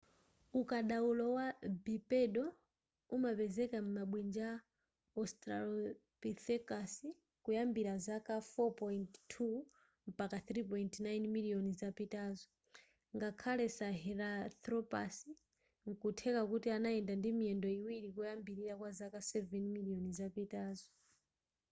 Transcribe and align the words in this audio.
ukadaulo 0.59 1.25
wa 1.37 1.47
bipedal 1.85 2.49
umapezeka 3.15 3.77
m'mabwinja 3.83 4.47
a 4.57 4.59
australopithecus 5.19 6.91
kuyambira 7.43 7.93
zaka 8.05 8.35
4.2-3.9 8.55 11.33
miliyoni 11.35 11.71
zapitazo 11.81 12.45
ngakhale 13.15 13.65
sahelanthropus 13.77 15.15
nkutheka 15.89 16.41
kuti 16.51 16.67
anayenda 16.77 17.13
ndi 17.17 17.29
miyendo 17.37 17.67
iwiri 17.77 18.09
koyambilira 18.15 18.73
kwa 18.79 18.89
zaka 18.99 19.19
7 19.31 19.73
miliyoni 19.75 20.09
zapitazo 20.19 20.87